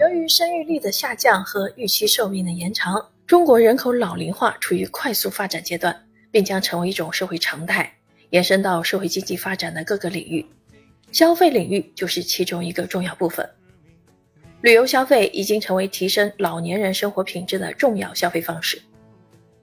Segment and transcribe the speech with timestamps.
[0.00, 5.96] 由于生育率的下降和预期寿命的延长，中国人口老龄化处于快速发展阶段，
[6.30, 7.92] 并将成为一种社会常态，
[8.30, 10.44] 延伸到社会经济发展的各个领域。
[11.12, 13.48] 消费领域就是其中一个重要部分。
[14.62, 18.82] 旅游消费已经成为提升老年人生活品质的重要消费方式。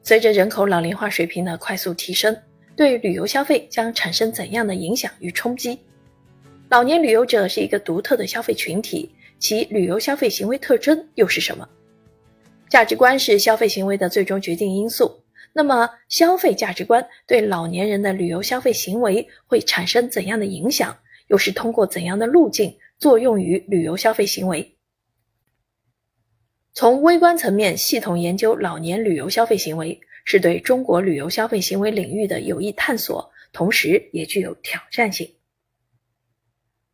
[0.02, 2.36] 随着人口老龄化水平的快速提升，
[2.76, 5.78] 对旅游消费将产生怎样的影响与冲击？
[6.74, 11.70] 老年旅游者是一个独特的消费群体，其旅游消费行为特征又是什么？
[12.68, 15.22] 价值观是消费行为的最终决定因素。
[15.54, 20.98] 那么，消费价值观对老年人的旅游消费行为会产生怎样的影响？
[21.28, 24.76] 又是通过怎样的路径作用于旅游消费行为？
[26.74, 35.30] 从微观层面系统研究老年旅游消费行为，是对中国旅游消费行为领域的有益探索，同时也具有挑战性。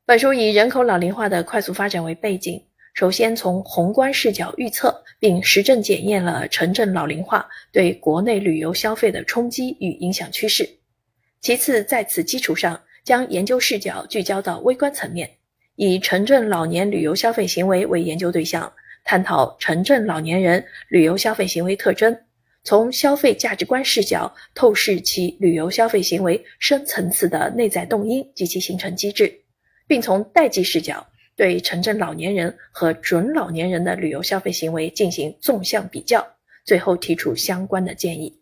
[0.09, 2.59] 本书以人口老龄化的快速发展为背景。
[2.95, 10.67] 首先，从宏观视角预测并实证检验了城镇老龄化对国内旅游消费的冲击与影响趋势。
[11.41, 15.29] 其次，在此基础上，将研究视角聚焦到微观层面，
[15.75, 18.73] 以城镇老年旅游消费行为为研究对象，
[19.03, 22.17] 探讨城镇老年人旅游消费行为特征，
[22.63, 29.41] 从消费价值观视角透视其旅游消费行为深层次的内在动因及其形成机制，
[29.89, 31.05] 并从代际视角。
[31.35, 38.41] 对城镇老年人和准老年人的旅游消费行为进行纵向比较，最后提出相关的建议。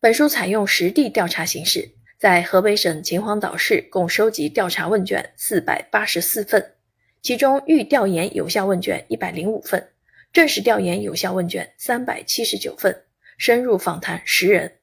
[0.00, 6.72] 本书采用实地调查形式，在河北省秦皇岛市共收集调查问卷四百八十四份，
[7.20, 9.90] 其中预调研有效问卷一百零五份，
[10.32, 13.04] 正式调研有效问卷三百七十九份，
[13.36, 14.78] 深入访谈十人。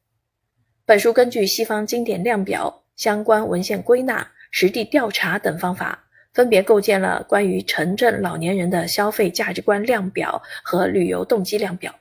[0.86, 6.04] 本书根据西方经典量表、相关文献归纳、实地调查等方法。
[6.34, 11.92] 分别构建了关于城镇老年人的消费价值观量表和旅游动机量表。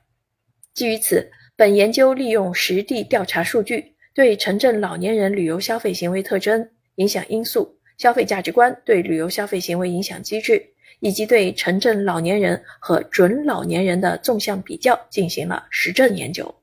[0.75, 10.63] 基于此，本研究利用实地调查数据，对城镇老年人旅游消费行为特征、影响因素、消费价值观对旅游消费行为影响机制，
[11.01, 16.55] 以及对城镇老年人和准老年人的纵向比较进行了实证研究。